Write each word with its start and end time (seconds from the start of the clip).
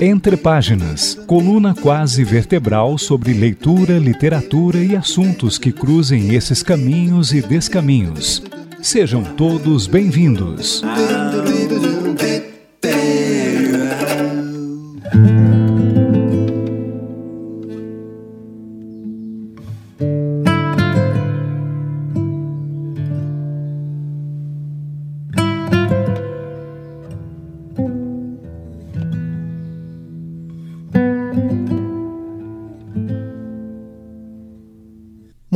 Entre 0.00 0.36
Páginas, 0.36 1.14
coluna 1.28 1.72
quase 1.72 2.24
vertebral 2.24 2.98
sobre 2.98 3.32
leitura, 3.32 3.98
literatura 3.98 4.78
e 4.78 4.96
assuntos 4.96 5.58
que 5.58 5.70
cruzem 5.70 6.34
esses 6.34 6.60
caminhos 6.60 7.32
e 7.32 7.40
descaminhos. 7.40 8.42
Sejam 8.82 9.22
todos 9.22 9.86
bem-vindos. 9.86 10.82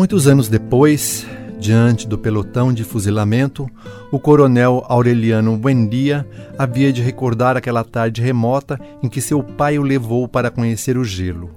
Muitos 0.02 0.26
anos 0.26 0.48
depois, 0.48 1.24
diante 1.60 2.08
do 2.08 2.18
pelotão 2.18 2.72
de 2.72 2.82
fuzilamento, 2.82 3.70
o 4.10 4.18
coronel 4.18 4.84
Aureliano 4.88 5.56
Buendia 5.56 6.26
havia 6.58 6.92
de 6.92 7.00
recordar 7.00 7.56
aquela 7.56 7.84
tarde 7.84 8.20
remota 8.20 8.80
em 9.00 9.08
que 9.08 9.20
seu 9.20 9.44
pai 9.44 9.78
o 9.78 9.82
levou 9.84 10.26
para 10.26 10.50
conhecer 10.50 10.98
o 10.98 11.04
gelo. 11.04 11.52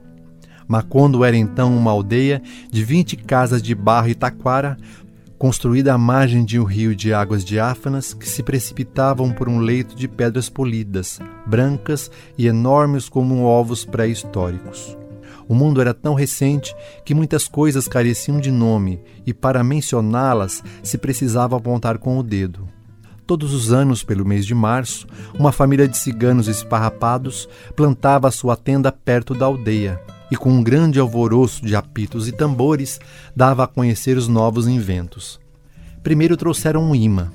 Macondo 0.67 1.25
era 1.25 1.35
então 1.35 1.75
uma 1.75 1.89
aldeia 1.89 2.39
de 2.69 2.83
20 2.83 3.15
casas 3.15 3.63
de 3.63 3.73
barro 3.73 4.09
e 4.09 4.13
taquara, 4.13 4.77
construída 5.39 5.95
à 5.95 5.97
margem 5.97 6.45
de 6.45 6.59
um 6.59 6.65
rio 6.65 6.95
de 6.95 7.15
águas 7.15 7.43
diáfanas 7.43 8.13
que 8.13 8.29
se 8.29 8.43
precipitavam 8.43 9.31
por 9.31 9.49
um 9.49 9.57
leito 9.57 9.95
de 9.95 10.07
pedras 10.07 10.49
polidas, 10.51 11.19
brancas 11.47 12.11
e 12.37 12.45
enormes 12.45 13.09
como 13.09 13.41
ovos 13.41 13.83
pré-históricos. 13.85 14.95
O 15.47 15.53
mundo 15.53 15.79
era 15.79 15.93
tão 15.93 16.13
recente 16.13 16.75
que 17.03 17.13
muitas 17.13 17.47
coisas 17.47 17.87
careciam 17.87 18.39
de 18.39 18.51
nome 18.51 19.01
e, 19.25 19.33
para 19.33 19.63
mencioná-las, 19.63 20.63
se 20.81 20.97
precisava 20.97 21.57
apontar 21.57 21.97
com 21.97 22.17
o 22.17 22.23
dedo. 22.23 22.67
Todos 23.27 23.53
os 23.53 23.73
anos, 23.73 24.03
pelo 24.03 24.25
mês 24.25 24.45
de 24.45 24.53
março, 24.53 25.07
uma 25.37 25.51
família 25.51 25.87
de 25.87 25.97
ciganos 25.97 26.47
esparrapados 26.47 27.49
plantava 27.75 28.29
sua 28.29 28.55
tenda 28.55 28.91
perto 28.91 29.33
da 29.33 29.45
aldeia 29.45 29.99
e, 30.31 30.35
com 30.35 30.51
um 30.51 30.63
grande 30.63 30.99
alvoroço 30.99 31.65
de 31.65 31.75
apitos 31.75 32.27
e 32.27 32.31
tambores, 32.31 32.99
dava 33.35 33.63
a 33.63 33.67
conhecer 33.67 34.17
os 34.17 34.27
novos 34.27 34.67
inventos. 34.67 35.39
Primeiro 36.03 36.37
trouxeram 36.37 36.83
um 36.83 36.93
imã, 36.93 37.31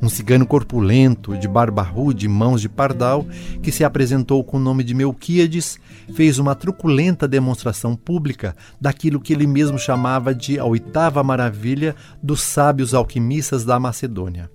um 0.00 0.08
cigano 0.08 0.46
corpulento, 0.46 1.36
de 1.36 1.48
barba 1.48 1.82
rude 1.82 2.26
e 2.26 2.28
mãos 2.28 2.60
de 2.60 2.68
pardal, 2.68 3.26
que 3.62 3.72
se 3.72 3.84
apresentou 3.84 4.44
com 4.44 4.56
o 4.56 4.60
nome 4.60 4.84
de 4.84 4.94
Melquíades, 4.94 5.78
fez 6.14 6.38
uma 6.38 6.54
truculenta 6.54 7.26
demonstração 7.26 7.96
pública 7.96 8.54
daquilo 8.80 9.20
que 9.20 9.32
ele 9.32 9.46
mesmo 9.46 9.78
chamava 9.78 10.34
de 10.34 10.58
a 10.58 10.64
oitava 10.64 11.22
maravilha 11.24 11.96
dos 12.22 12.40
sábios 12.40 12.94
alquimistas 12.94 13.64
da 13.64 13.78
Macedônia. 13.80 14.50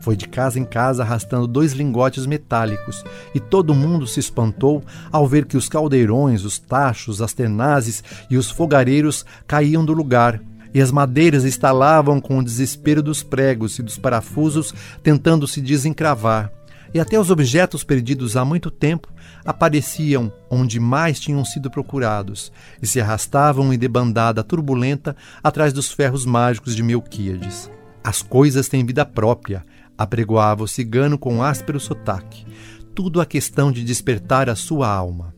Foi 0.00 0.16
de 0.16 0.28
casa 0.28 0.58
em 0.58 0.64
casa 0.64 1.02
arrastando 1.02 1.46
dois 1.46 1.72
lingotes 1.72 2.24
metálicos, 2.24 3.04
e 3.34 3.40
todo 3.40 3.74
mundo 3.74 4.06
se 4.06 4.20
espantou 4.20 4.82
ao 5.10 5.26
ver 5.26 5.44
que 5.44 5.56
os 5.56 5.68
caldeirões, 5.68 6.44
os 6.44 6.58
tachos, 6.58 7.20
as 7.20 7.34
tenazes 7.34 8.02
e 8.30 8.36
os 8.36 8.50
fogareiros 8.50 9.26
caíam 9.46 9.84
do 9.84 9.92
lugar, 9.92 10.40
e 10.72 10.80
as 10.80 10.90
madeiras 10.90 11.44
estalavam 11.44 12.20
com 12.20 12.38
o 12.38 12.44
desespero 12.44 13.02
dos 13.02 13.22
pregos 13.22 13.78
e 13.78 13.82
dos 13.82 13.98
parafusos 13.98 14.74
tentando 15.02 15.46
se 15.46 15.60
desencravar, 15.60 16.52
e 16.92 17.00
até 17.00 17.18
os 17.18 17.30
objetos 17.30 17.84
perdidos 17.84 18.36
há 18.36 18.44
muito 18.44 18.70
tempo 18.70 19.08
apareciam 19.44 20.32
onde 20.50 20.80
mais 20.80 21.20
tinham 21.20 21.44
sido 21.44 21.70
procurados 21.70 22.50
e 22.80 22.86
se 22.86 23.00
arrastavam 23.00 23.72
em 23.72 23.78
debandada 23.78 24.42
turbulenta 24.42 25.14
atrás 25.42 25.72
dos 25.72 25.90
ferros 25.92 26.24
mágicos 26.24 26.74
de 26.74 26.82
Melquíades. 26.82 27.70
As 28.02 28.22
coisas 28.22 28.68
têm 28.68 28.86
vida 28.86 29.04
própria, 29.04 29.66
apregoava 29.96 30.62
o 30.62 30.68
cigano 30.68 31.18
com 31.18 31.42
áspero 31.42 31.78
sotaque. 31.78 32.46
Tudo 32.94 33.20
a 33.20 33.26
questão 33.26 33.70
de 33.70 33.84
despertar 33.84 34.48
a 34.48 34.56
sua 34.56 34.88
alma. 34.88 35.37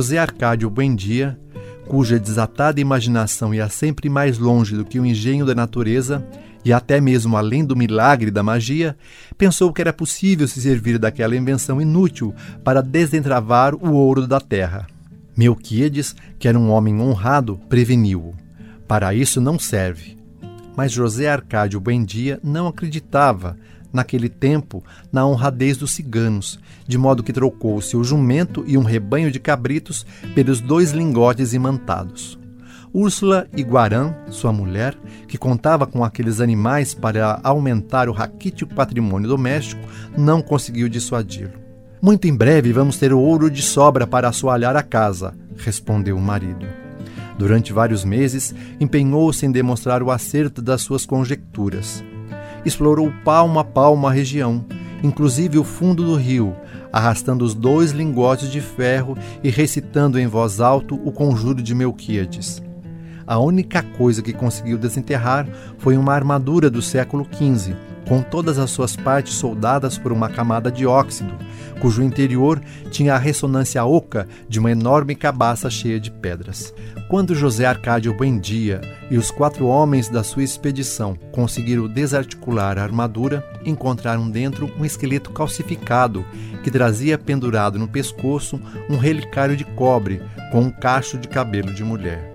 José 0.00 0.16
Arcádio 0.16 0.70
Buendia, 0.70 1.38
cuja 1.86 2.18
desatada 2.18 2.80
imaginação 2.80 3.52
ia 3.52 3.68
sempre 3.68 4.08
mais 4.08 4.38
longe 4.38 4.74
do 4.74 4.82
que 4.82 4.98
o 4.98 5.04
engenho 5.04 5.44
da 5.44 5.54
natureza 5.54 6.26
e 6.64 6.72
até 6.72 6.98
mesmo 7.02 7.36
além 7.36 7.62
do 7.62 7.76
milagre 7.76 8.30
da 8.30 8.42
magia, 8.42 8.96
pensou 9.36 9.70
que 9.74 9.82
era 9.82 9.92
possível 9.92 10.48
se 10.48 10.58
servir 10.58 10.98
daquela 10.98 11.36
invenção 11.36 11.82
inútil 11.82 12.34
para 12.64 12.80
desentravar 12.80 13.74
o 13.74 13.92
ouro 13.92 14.26
da 14.26 14.40
terra. 14.40 14.86
Melquíades, 15.36 16.16
que 16.38 16.48
era 16.48 16.58
um 16.58 16.70
homem 16.70 16.98
honrado, 16.98 17.60
preveniu-o. 17.68 18.32
Para 18.88 19.12
isso 19.12 19.38
não 19.38 19.58
serve. 19.58 20.16
Mas 20.74 20.92
José 20.92 21.30
Arcádio 21.30 21.78
Buendia 21.78 22.40
não 22.42 22.66
acreditava, 22.66 23.54
naquele 23.92 24.28
tempo, 24.28 24.82
na 25.12 25.26
honradez 25.26 25.76
dos 25.76 25.90
ciganos, 25.90 26.58
de 26.86 26.98
modo 26.98 27.22
que 27.22 27.32
trocou 27.32 27.80
seu 27.80 28.02
jumento 28.02 28.64
e 28.66 28.76
um 28.76 28.82
rebanho 28.82 29.30
de 29.30 29.38
cabritos 29.38 30.06
pelos 30.34 30.60
dois 30.60 30.92
lingotes 30.92 31.52
imantados. 31.52 32.38
Úrsula 32.92 33.46
Iguarã, 33.56 34.12
sua 34.30 34.52
mulher, 34.52 34.96
que 35.28 35.38
contava 35.38 35.86
com 35.86 36.04
aqueles 36.04 36.40
animais 36.40 36.92
para 36.92 37.40
aumentar 37.44 38.08
o 38.08 38.12
raquítico 38.12 38.74
patrimônio 38.74 39.28
doméstico, 39.28 39.80
não 40.16 40.42
conseguiu 40.42 40.88
dissuadi-lo. 40.88 41.52
Muito 42.02 42.26
em 42.26 42.34
breve 42.34 42.72
vamos 42.72 42.96
ter 42.96 43.12
ouro 43.12 43.48
de 43.48 43.62
sobra 43.62 44.06
para 44.06 44.28
assoalhar 44.28 44.74
a 44.74 44.82
casa, 44.82 45.34
respondeu 45.56 46.16
o 46.16 46.20
marido. 46.20 46.66
Durante 47.38 47.72
vários 47.72 48.04
meses, 48.04 48.54
empenhou-se 48.80 49.46
em 49.46 49.52
demonstrar 49.52 50.02
o 50.02 50.10
acerto 50.10 50.60
das 50.60 50.82
suas 50.82 51.06
conjecturas 51.06 52.02
explorou 52.64 53.12
palmo 53.24 53.58
a 53.58 53.64
palmo 53.64 54.06
a 54.06 54.12
região, 54.12 54.64
inclusive 55.02 55.58
o 55.58 55.64
fundo 55.64 56.04
do 56.04 56.16
rio, 56.16 56.54
arrastando 56.92 57.44
os 57.44 57.54
dois 57.54 57.92
lingotes 57.92 58.50
de 58.50 58.60
ferro 58.60 59.16
e 59.42 59.50
recitando 59.50 60.18
em 60.18 60.26
voz 60.26 60.60
alta 60.60 60.94
o 60.94 61.12
conjuro 61.12 61.62
de 61.62 61.74
Melquíades. 61.74 62.62
A 63.26 63.38
única 63.38 63.82
coisa 63.82 64.22
que 64.22 64.32
conseguiu 64.32 64.76
desenterrar 64.76 65.46
foi 65.78 65.96
uma 65.96 66.12
armadura 66.12 66.68
do 66.68 66.82
século 66.82 67.26
XV, 67.32 67.76
com 68.10 68.22
todas 68.22 68.58
as 68.58 68.72
suas 68.72 68.96
partes 68.96 69.34
soldadas 69.34 69.96
por 69.96 70.10
uma 70.10 70.28
camada 70.28 70.68
de 70.68 70.84
óxido, 70.84 71.32
cujo 71.78 72.02
interior 72.02 72.60
tinha 72.90 73.14
a 73.14 73.18
ressonância 73.18 73.84
oca 73.84 74.26
de 74.48 74.58
uma 74.58 74.72
enorme 74.72 75.14
cabaça 75.14 75.70
cheia 75.70 76.00
de 76.00 76.10
pedras. 76.10 76.74
Quando 77.08 77.36
José 77.36 77.66
Arcádio 77.66 78.12
Buendia 78.12 78.80
e 79.08 79.16
os 79.16 79.30
quatro 79.30 79.68
homens 79.68 80.08
da 80.08 80.24
sua 80.24 80.42
expedição 80.42 81.16
conseguiram 81.30 81.86
desarticular 81.86 82.78
a 82.78 82.82
armadura, 82.82 83.48
encontraram 83.64 84.28
dentro 84.28 84.68
um 84.76 84.84
esqueleto 84.84 85.30
calcificado 85.30 86.24
que 86.64 86.70
trazia 86.70 87.16
pendurado 87.16 87.78
no 87.78 87.86
pescoço 87.86 88.60
um 88.88 88.96
relicário 88.96 89.56
de 89.56 89.64
cobre 89.64 90.20
com 90.50 90.62
um 90.62 90.70
cacho 90.70 91.16
de 91.16 91.28
cabelo 91.28 91.72
de 91.72 91.84
mulher. 91.84 92.34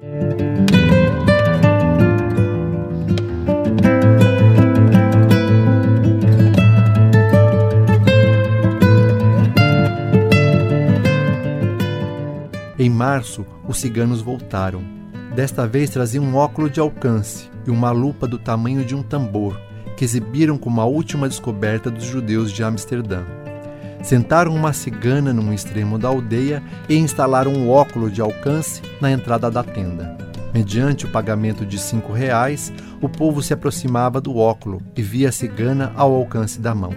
Março, 13.15 13.45
os 13.65 13.77
ciganos 13.77 14.21
voltaram. 14.21 14.83
Desta 15.33 15.65
vez 15.65 15.89
traziam 15.89 16.25
um 16.25 16.35
óculo 16.35 16.69
de 16.69 16.81
alcance 16.81 17.49
e 17.65 17.71
uma 17.71 17.89
lupa 17.89 18.27
do 18.27 18.37
tamanho 18.37 18.83
de 18.83 18.93
um 18.93 19.01
tambor, 19.01 19.57
que 19.95 20.03
exibiram 20.03 20.57
como 20.57 20.81
a 20.81 20.85
última 20.85 21.29
descoberta 21.29 21.89
dos 21.89 22.03
judeus 22.03 22.51
de 22.51 22.61
Amsterdã. 22.61 23.23
Sentaram 24.03 24.53
uma 24.53 24.73
cigana 24.73 25.31
num 25.31 25.53
extremo 25.53 25.97
da 25.97 26.09
aldeia 26.09 26.61
e 26.89 26.97
instalaram 26.97 27.53
um 27.53 27.69
óculo 27.69 28.11
de 28.11 28.19
alcance 28.19 28.81
na 28.99 29.09
entrada 29.09 29.49
da 29.49 29.63
tenda. 29.63 30.17
Mediante 30.53 31.05
o 31.05 31.09
pagamento 31.09 31.65
de 31.65 31.79
cinco 31.79 32.11
reais, 32.11 32.71
o 33.01 33.07
povo 33.07 33.41
se 33.41 33.53
aproximava 33.53 34.19
do 34.19 34.35
óculo 34.37 34.81
e 34.93 35.01
via 35.01 35.29
a 35.29 35.31
cigana 35.31 35.93
ao 35.95 36.13
alcance 36.13 36.59
da 36.59 36.75
mão. 36.75 36.93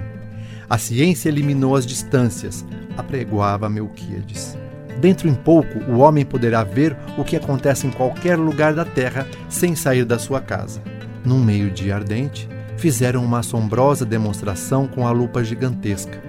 A 0.68 0.78
ciência 0.78 1.28
eliminou 1.28 1.76
as 1.76 1.86
distâncias, 1.86 2.66
apregoava 2.96 3.68
Melquíades. 3.68 4.58
Dentro 5.00 5.28
em 5.28 5.34
pouco, 5.34 5.78
o 5.90 5.98
homem 5.98 6.24
poderá 6.24 6.64
ver 6.64 6.96
o 7.16 7.22
que 7.22 7.36
acontece 7.36 7.86
em 7.86 7.90
qualquer 7.90 8.36
lugar 8.36 8.74
da 8.74 8.84
terra 8.84 9.26
sem 9.48 9.76
sair 9.76 10.04
da 10.04 10.18
sua 10.18 10.40
casa. 10.40 10.82
Num 11.24 11.38
meio-dia 11.38 11.94
ardente, 11.94 12.48
fizeram 12.76 13.24
uma 13.24 13.40
assombrosa 13.40 14.04
demonstração 14.04 14.88
com 14.88 15.06
a 15.06 15.10
lupa 15.12 15.44
gigantesca. 15.44 16.20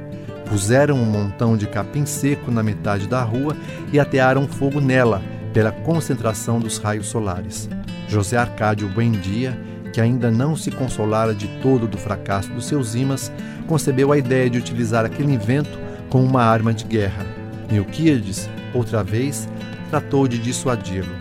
Puseram 0.48 0.96
um 0.96 1.06
montão 1.06 1.58
de 1.58 1.68
capim 1.68 2.06
seco 2.06 2.52
na 2.52 2.62
metade 2.62 3.08
da 3.08 3.22
rua 3.22 3.56
e 3.92 4.00
atearam 4.00 4.48
fogo 4.48 4.80
nela, 4.80 5.22
pela 5.54 5.72
concentração 5.72 6.60
dos 6.60 6.78
raios 6.78 7.08
solares. 7.08 7.68
José 8.08 8.38
Arcádio 8.38 8.88
Buendia, 8.88 9.60
que 9.92 10.00
ainda 10.00 10.30
não 10.30 10.56
se 10.56 10.70
consolara 10.70 11.34
de 11.34 11.48
todo 11.62 11.88
do 11.88 11.98
fracasso 11.98 12.52
dos 12.52 12.66
seus 12.66 12.94
imãs, 12.94 13.32
concebeu 13.68 14.12
a 14.12 14.18
ideia 14.18 14.50
de 14.50 14.60
utilizar 14.60 15.06
aquele 15.06 15.34
invento 15.34 15.80
como 16.10 16.24
uma 16.24 16.44
arma 16.44 16.72
de 16.72 16.86
guerra. 16.86 17.26
Melquíades, 17.72 18.50
outra 18.74 19.04
vez, 19.04 19.48
tratou 19.90 20.28
de 20.28 20.38
dissuadi-lo, 20.38 21.14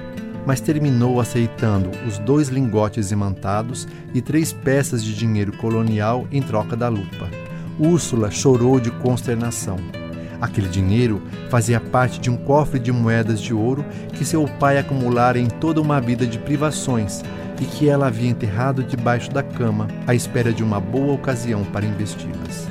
mas 0.47 0.61
terminou 0.61 1.21
aceitando 1.21 1.91
os 2.07 2.19
dois 2.19 2.49
lingotes 2.49 3.11
imantados 3.11 3.87
e 4.15 4.21
três 4.21 4.53
peças 4.53 5.03
de 5.03 5.15
dinheiro 5.15 5.53
colonial 5.59 6.27
em 6.31 6.43
troca 6.43 6.77
da 6.77 6.89
lupa. 6.89 7.29
Úrsula 7.79 8.31
chorou 8.31 8.81
de 8.81 8.91
consternação. 8.91 9.77
Aquele 10.41 10.69
dinheiro 10.69 11.21
fazia 11.51 11.81
parte 11.81 12.21
de 12.21 12.31
um 12.31 12.37
cofre 12.37 12.79
de 12.79 12.93
moedas 12.93 13.41
de 13.41 13.53
ouro 13.53 13.85
que 14.13 14.25
seu 14.25 14.45
pai 14.45 14.79
acumulara 14.79 15.39
em 15.39 15.49
toda 15.49 15.81
uma 15.81 16.01
vida 16.01 16.27
de 16.27 16.39
privações 16.39 17.23
e 17.61 17.65
que 17.65 17.89
ela 17.89 18.07
havia 18.07 18.31
enterrado 18.31 18.85
debaixo 18.85 19.31
da 19.31 19.43
cama, 19.43 19.89
à 20.07 20.15
espera 20.15 20.53
de 20.53 20.63
uma 20.63 20.79
boa 20.81 21.13
ocasião 21.15 21.65
para 21.65 21.85
investi-las. 21.85 22.69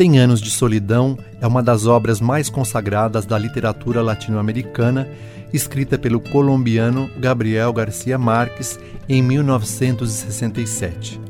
Cem 0.00 0.18
Anos 0.18 0.40
de 0.40 0.50
Solidão 0.50 1.18
é 1.42 1.46
uma 1.46 1.62
das 1.62 1.84
obras 1.84 2.22
mais 2.22 2.48
consagradas 2.48 3.26
da 3.26 3.36
literatura 3.36 4.00
latino-americana, 4.00 5.06
escrita 5.52 5.98
pelo 5.98 6.18
colombiano 6.18 7.10
Gabriel 7.18 7.70
Garcia 7.70 8.16
Marques 8.16 8.80
em 9.06 9.22
1967. 9.22 11.20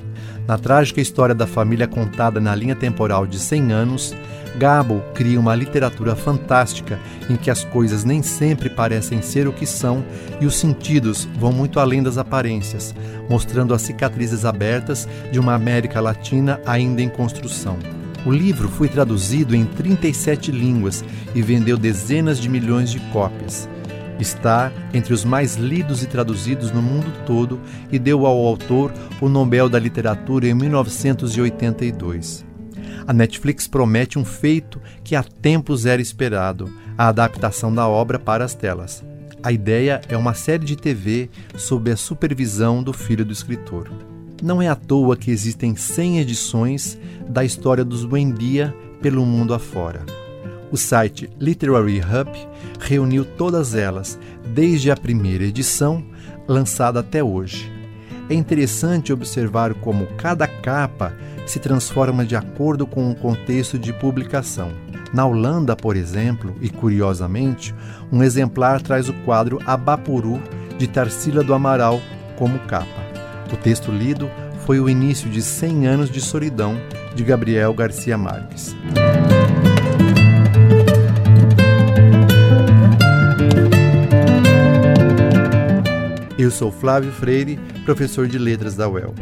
Na 0.47 0.57
trágica 0.57 1.01
história 1.01 1.35
da 1.35 1.49
família 1.49 1.89
contada 1.89 2.39
na 2.39 2.55
linha 2.55 2.77
temporal 2.77 3.27
de 3.27 3.41
100 3.41 3.73
anos, 3.73 4.15
Gabo 4.57 5.03
cria 5.15 5.41
uma 5.41 5.57
literatura 5.57 6.15
fantástica 6.15 6.97
em 7.29 7.35
que 7.35 7.51
as 7.51 7.65
coisas 7.65 8.05
nem 8.05 8.23
sempre 8.23 8.71
parecem 8.71 9.21
ser 9.21 9.49
o 9.49 9.53
que 9.53 9.67
são 9.67 10.05
e 10.41 10.47
os 10.47 10.55
sentidos 10.55 11.29
vão 11.41 11.51
muito 11.51 11.81
além 11.81 12.05
das 12.05 12.19
aparências, 12.19 12.95
mostrando 13.29 13.75
as 13.75 13.83
cicatrizes 13.83 14.45
abertas 14.45 15.09
de 15.33 15.41
uma 15.41 15.55
América 15.55 16.01
Latina 16.01 16.61
ainda 16.65 17.03
em 17.03 17.09
construção. 17.09 17.77
O 18.25 18.31
livro 18.31 18.69
foi 18.69 18.89
traduzido 18.89 19.57
em 19.57 19.65
37 19.65 20.53
línguas 20.53 21.03
e 21.35 21.41
vendeu 21.41 21.79
dezenas 21.79 22.39
de 22.39 22.51
milhões 22.51 22.91
de 22.91 23.01
cópias. 23.11 23.67
Está 24.19 24.71
entre 24.93 25.15
os 25.15 25.25
mais 25.25 25.57
lidos 25.57 26.03
e 26.03 26.07
traduzidos 26.07 26.71
no 26.71 26.83
mundo 26.83 27.11
todo 27.25 27.59
e 27.91 27.99
deu 27.99 28.27
ao 28.27 28.37
autor 28.47 28.93
o 29.23 29.29
Nobel 29.29 29.71
da 29.71 29.79
Literatura 29.79 30.47
em 30.47 30.53
1982. 30.53 32.45
A 33.07 33.13
Netflix 33.15 33.67
promete 33.67 34.19
um 34.19 34.25
feito 34.25 34.79
que 35.03 35.17
há 35.17 35.23
tempos 35.23 35.87
era 35.87 36.03
esperado: 36.03 36.71
a 36.99 37.09
adaptação 37.09 37.75
da 37.75 37.89
obra 37.89 38.19
para 38.19 38.45
as 38.45 38.55
telas. 38.55 39.03
A 39.43 39.51
ideia 39.51 40.03
é 40.07 40.17
uma 40.19 40.35
série 40.35 40.67
de 40.67 40.77
TV 40.77 41.31
sob 41.57 41.91
a 41.91 41.97
supervisão 41.97 42.83
do 42.83 42.93
filho 42.93 43.25
do 43.25 43.33
escritor. 43.33 44.10
Não 44.43 44.63
é 44.63 44.69
à 44.69 44.75
toa 44.75 45.17
que 45.17 45.31
existem 45.31 45.77
100 45.77 46.21
edições 46.21 46.99
da 47.29 47.45
história 47.45 47.85
dos 47.85 48.05
Buendia 48.05 48.75
pelo 49.03 49.25
mundo 49.27 49.53
afora. 49.53 50.05
O 50.73 50.77
site 50.77 51.29
Literary 51.39 52.01
Hub 52.01 52.31
reuniu 52.79 53.25
todas 53.25 53.75
elas, 53.75 54.19
desde 54.55 54.91
a 54.91 54.97
primeira 54.97 55.45
edição, 55.45 56.03
lançada 56.49 57.01
até 57.01 57.23
hoje. 57.23 57.71
É 58.31 58.35
interessante 58.35 59.13
observar 59.13 59.75
como 59.75 60.07
cada 60.17 60.47
capa 60.47 61.13
se 61.47 61.59
transforma 61.59 62.25
de 62.25 62.37
acordo 62.37 62.87
com 62.87 63.11
o 63.11 63.15
contexto 63.15 63.79
de 63.79 63.93
publicação. 63.93 64.71
Na 65.13 65.27
Holanda, 65.27 65.75
por 65.75 65.97
exemplo, 65.97 66.55
e 66.61 66.71
curiosamente, 66.71 67.75
um 68.13 68.23
exemplar 68.23 68.81
traz 68.81 69.09
o 69.09 69.13
quadro 69.25 69.59
Abapuru 69.67 70.41
de 70.79 70.87
Tarsila 70.87 71.43
do 71.43 71.53
Amaral 71.53 72.01
como 72.37 72.59
capa. 72.61 73.00
O 73.53 73.57
texto 73.57 73.91
lido 73.91 74.31
foi 74.65 74.81
o 74.81 74.89
início 74.89 75.29
de 75.29 75.43
100 75.43 75.87
anos 75.87 76.11
de 76.11 76.21
solidão 76.21 76.81
de 77.15 77.25
Gabriel 77.25 77.75
Garcia 77.75 78.17
Marques. 78.17 78.77
Eu 86.39 86.51
sou 86.51 86.73
Flávio 86.73 87.13
Freire, 87.13 87.59
professor 87.85 88.27
de 88.27 88.39
letras 88.39 88.75
da 88.75 88.89
UEL. 88.89 89.15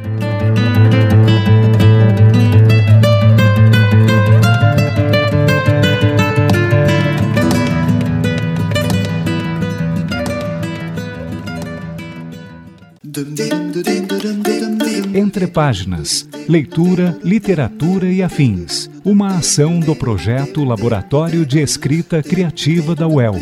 Entre 15.39 15.53
Páginas, 15.53 16.29
Leitura, 16.49 17.17
Literatura 17.23 18.11
e 18.11 18.25
Afins. 18.25 18.91
Uma 19.05 19.37
ação 19.37 19.79
do 19.79 19.95
projeto 19.95 20.65
Laboratório 20.65 21.47
de 21.47 21.61
Escrita 21.61 22.21
Criativa 22.21 22.93
da 22.93 23.07
UEL. 23.07 23.37